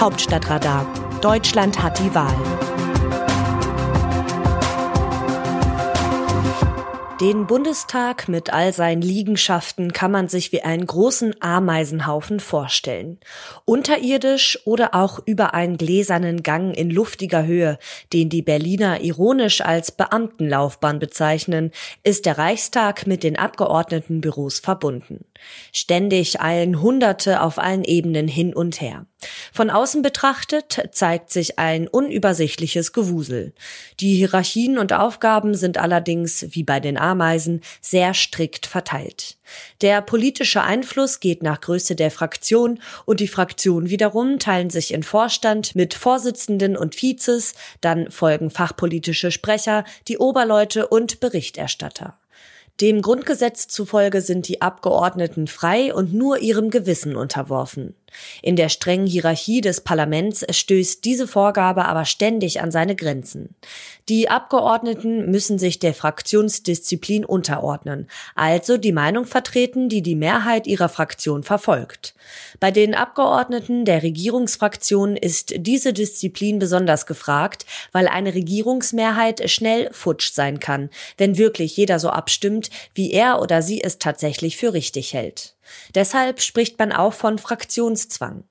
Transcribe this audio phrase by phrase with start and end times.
[0.00, 0.86] Hauptstadtradar.
[1.20, 2.59] Deutschland hat die Wahl.
[7.20, 13.18] Den Bundestag mit all seinen Liegenschaften kann man sich wie einen großen Ameisenhaufen vorstellen.
[13.66, 17.78] Unterirdisch oder auch über einen gläsernen Gang in luftiger Höhe,
[18.14, 21.72] den die Berliner ironisch als Beamtenlaufbahn bezeichnen,
[22.04, 25.26] ist der Reichstag mit den Abgeordnetenbüros verbunden.
[25.72, 29.04] Ständig eilen Hunderte auf allen Ebenen hin und her.
[29.52, 33.52] Von außen betrachtet zeigt sich ein unübersichtliches Gewusel.
[34.00, 39.36] Die Hierarchien und Aufgaben sind allerdings, wie bei den Ameisen, sehr strikt verteilt.
[39.80, 45.02] Der politische Einfluss geht nach Größe der Fraktion und die Fraktionen wiederum teilen sich in
[45.02, 52.19] Vorstand mit Vorsitzenden und Vizes, dann folgen fachpolitische Sprecher, die Oberleute und Berichterstatter.
[52.80, 57.94] Dem Grundgesetz zufolge sind die Abgeordneten frei und nur ihrem Gewissen unterworfen.
[58.42, 63.54] In der strengen Hierarchie des Parlaments stößt diese Vorgabe aber ständig an seine Grenzen.
[64.08, 70.88] Die Abgeordneten müssen sich der Fraktionsdisziplin unterordnen, also die Meinung vertreten, die die Mehrheit ihrer
[70.88, 72.14] Fraktion verfolgt.
[72.58, 80.32] Bei den Abgeordneten der Regierungsfraktion ist diese Disziplin besonders gefragt, weil eine Regierungsmehrheit schnell futsch
[80.32, 85.14] sein kann, wenn wirklich jeder so abstimmt, wie er oder sie es tatsächlich für richtig
[85.14, 85.54] hält.
[85.94, 88.44] Deshalb spricht man auch von Fraktionszwang.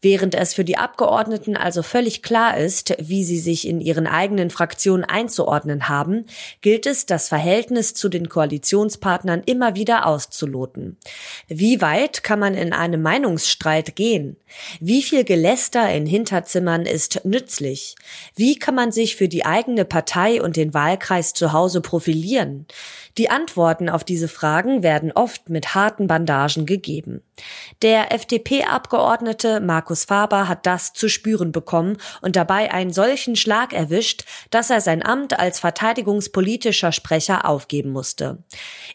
[0.00, 4.50] Während es für die Abgeordneten also völlig klar ist, wie sie sich in ihren eigenen
[4.50, 6.26] Fraktionen einzuordnen haben,
[6.60, 10.96] gilt es, das Verhältnis zu den Koalitionspartnern immer wieder auszuloten.
[11.48, 14.36] Wie weit kann man in einem Meinungsstreit gehen?
[14.78, 17.96] Wie viel Geläster in Hinterzimmern ist nützlich?
[18.36, 22.66] Wie kann man sich für die eigene Partei und den Wahlkreis zu Hause profilieren?
[23.18, 27.22] Die Antworten auf diese Fragen werden oft mit harten Bandagen gegeben.
[27.82, 34.24] Der FDP-Abgeordnete Markus Faber hat das zu spüren bekommen und dabei einen solchen Schlag erwischt,
[34.50, 38.38] dass er sein Amt als verteidigungspolitischer Sprecher aufgeben musste.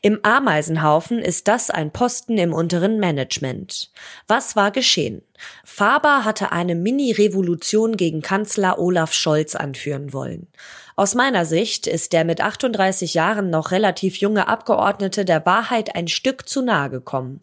[0.02, 3.92] Im Ameisenhaufen ist das ein Posten im unteren Management.
[4.28, 5.22] Was war geschehen?
[5.64, 10.48] Faber hatte eine Mini-Revolution gegen Kanzler Olaf Scholz anführen wollen.
[10.96, 16.08] Aus meiner Sicht ist der mit 38 Jahren noch relativ junge Abgeordnete der Wahrheit ein
[16.08, 17.40] Stück zu nahe gekommen.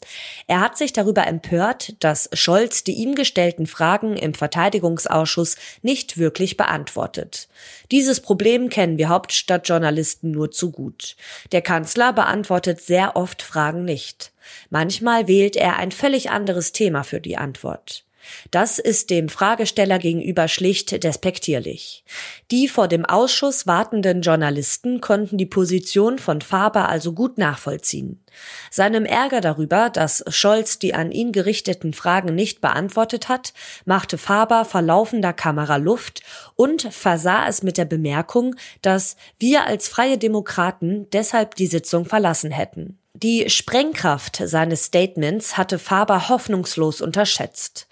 [0.46, 6.56] Er hat sich darüber empört, dass Scholz die ihm gestellten Fragen im Verteidigungsausschuss nicht wirklich
[6.56, 7.48] beantwortet.
[7.90, 11.16] Dieses Problem kennen wir Hauptstadtjournalisten nur zu gut.
[11.52, 14.32] Der Kanzler beantwortet sehr oft Fragen nicht.
[14.70, 18.04] Manchmal wählt er ein völlig anderes Thema für die Antwort.
[18.50, 22.04] Das ist dem Fragesteller gegenüber schlicht despektierlich.
[22.50, 28.22] Die vor dem Ausschuss wartenden Journalisten konnten die Position von Faber also gut nachvollziehen.
[28.70, 33.52] Seinem Ärger darüber, dass Scholz die an ihn gerichteten Fragen nicht beantwortet hat,
[33.84, 36.22] machte Faber vor laufender Kamera Luft
[36.56, 42.50] und versah es mit der Bemerkung, dass wir als freie Demokraten deshalb die Sitzung verlassen
[42.50, 42.98] hätten.
[43.22, 47.86] Die Sprengkraft seines Statements hatte Faber hoffnungslos unterschätzt.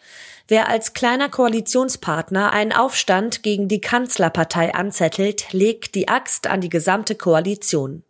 [0.46, 6.70] Wer als kleiner Koalitionspartner einen Aufstand gegen die Kanzlerpartei anzettelt, legt die Axt an die
[6.70, 8.04] gesamte Koalition.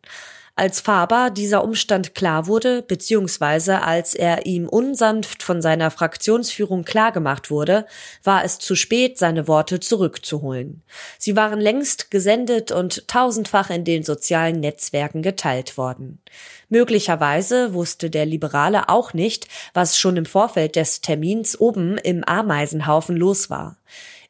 [0.59, 7.49] Als Faber dieser Umstand klar wurde, beziehungsweise als er ihm unsanft von seiner Fraktionsführung klargemacht
[7.49, 7.87] wurde,
[8.25, 10.83] war es zu spät, seine Worte zurückzuholen.
[11.17, 16.21] Sie waren längst gesendet und tausendfach in den sozialen Netzwerken geteilt worden.
[16.69, 23.17] Möglicherweise wusste der Liberale auch nicht, was schon im Vorfeld des Termins oben im Ameisenhaufen
[23.17, 23.77] los war.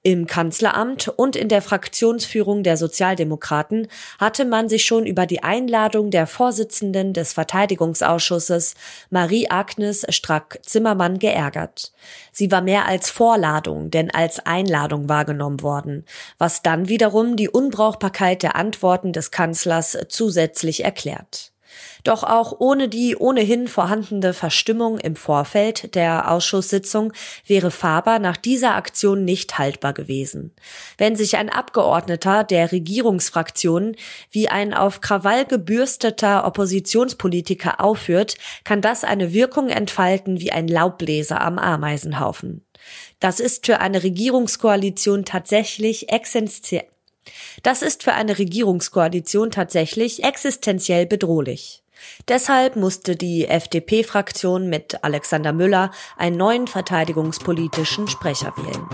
[0.04, 3.88] Im Kanzleramt und in der Fraktionsführung der Sozialdemokraten
[4.20, 8.74] hatte man sich schon über die Einladung der Vorsitzenden des Verteidigungsausschusses
[9.10, 11.92] Marie-Agnes Strack-Zimmermann geärgert.
[12.30, 16.04] Sie war mehr als Vorladung, denn als Einladung wahrgenommen worden,
[16.38, 21.50] was dann wiederum die Unbrauchbarkeit der Antworten des Kanzlers zusätzlich erklärt.
[22.04, 27.12] Doch auch ohne die ohnehin vorhandene Verstimmung im Vorfeld der Ausschusssitzung
[27.46, 30.52] wäre Faber nach dieser Aktion nicht haltbar gewesen.
[30.96, 33.96] Wenn sich ein Abgeordneter der Regierungsfraktionen
[34.30, 41.40] wie ein auf Krawall gebürsteter Oppositionspolitiker aufführt, kann das eine Wirkung entfalten wie ein Laubbläser
[41.40, 42.64] am Ameisenhaufen.
[43.20, 46.86] Das ist für eine Regierungskoalition tatsächlich essentiell
[47.62, 51.82] das ist für eine Regierungskoalition tatsächlich existenziell bedrohlich.
[52.28, 58.86] Deshalb musste die FDP-Fraktion mit Alexander Müller einen neuen verteidigungspolitischen Sprecher wählen.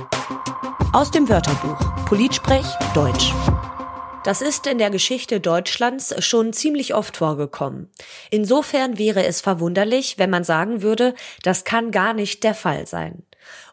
[0.93, 3.33] Aus dem Wörterbuch Politsprech Deutsch.
[4.25, 7.91] Das ist in der Geschichte Deutschlands schon ziemlich oft vorgekommen.
[8.31, 13.23] Insofern wäre es verwunderlich, wenn man sagen würde, das kann gar nicht der Fall sein.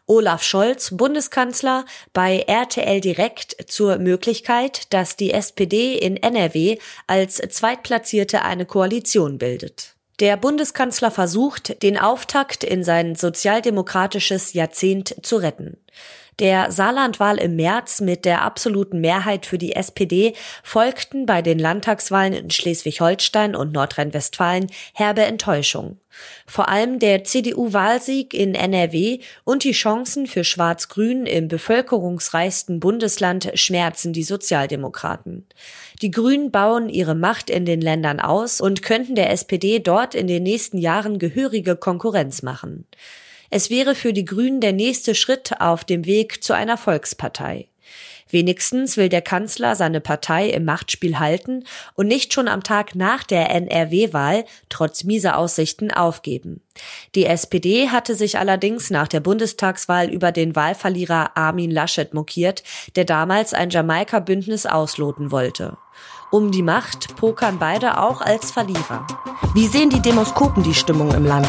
[0.06, 8.42] Olaf Scholz, Bundeskanzler, bei RTL Direkt zur Möglichkeit, dass die SPD in NRW als Zweitplatzierte
[8.42, 9.94] eine Koalition bildet.
[10.20, 15.81] Der Bundeskanzler versucht, den Auftakt in sein sozialdemokratisches Jahrzehnt zu retten.
[16.38, 22.32] Der Saarlandwahl im März mit der absoluten Mehrheit für die SPD folgten bei den Landtagswahlen
[22.32, 25.98] in Schleswig-Holstein und Nordrhein-Westfalen herbe Enttäuschung.
[26.46, 34.12] Vor allem der CDU-Wahlsieg in NRW und die Chancen für Schwarz-Grün im bevölkerungsreichsten Bundesland schmerzen
[34.12, 35.46] die Sozialdemokraten.
[36.00, 40.26] Die Grünen bauen ihre Macht in den Ländern aus und könnten der SPD dort in
[40.26, 42.86] den nächsten Jahren gehörige Konkurrenz machen.
[43.54, 47.68] Es wäre für die Grünen der nächste Schritt auf dem Weg zu einer Volkspartei.
[48.30, 51.64] Wenigstens will der Kanzler seine Partei im Machtspiel halten
[51.94, 56.62] und nicht schon am Tag nach der NRW-Wahl trotz mieser Aussichten aufgeben.
[57.14, 62.62] Die SPD hatte sich allerdings nach der Bundestagswahl über den Wahlverlierer Armin Laschet mokiert,
[62.96, 65.76] der damals ein Jamaika-Bündnis ausloten wollte.
[66.30, 69.06] Um die Macht pokern beide auch als Verlierer.
[69.52, 71.48] Wie sehen die Demoskopen die Stimmung im Land?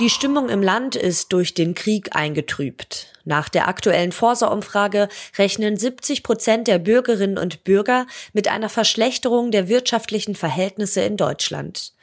[0.00, 3.08] Die Stimmung im Land ist durch den Krieg eingetrübt.
[3.24, 9.68] Nach der aktuellen Forsa-Umfrage rechnen 70 Prozent der Bürgerinnen und Bürger mit einer Verschlechterung der
[9.68, 11.94] wirtschaftlichen Verhältnisse in Deutschland.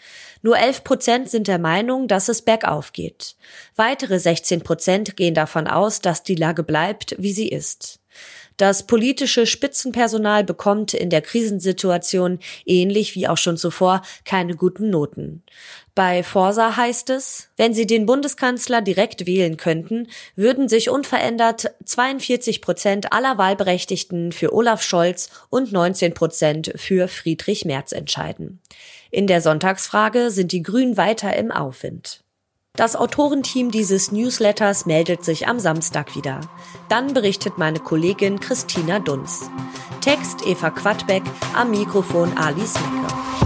[0.42, 3.38] Nur 11 Prozent sind der Meinung, dass es bergauf geht.
[3.78, 8.02] Weitere 16 Prozent gehen davon aus, dass die Lage bleibt, wie sie ist.
[8.58, 15.44] Das politische Spitzenpersonal bekommt in der Krisensituation, ähnlich wie auch schon zuvor, keine guten Noten.
[15.94, 22.62] Bei Forsa heißt es, wenn Sie den Bundeskanzler direkt wählen könnten, würden sich unverändert 42
[22.62, 28.60] Prozent aller Wahlberechtigten für Olaf Scholz und 19 Prozent für Friedrich Merz entscheiden.
[29.10, 32.25] In der Sonntagsfrage sind die Grünen weiter im Aufwind.
[32.76, 36.42] Das Autorenteam dieses Newsletters meldet sich am Samstag wieder.
[36.90, 39.50] Dann berichtet meine Kollegin Christina Dunz.
[40.02, 41.24] Text Eva Quadbeck,
[41.56, 43.45] am Mikrofon Alice Mecke.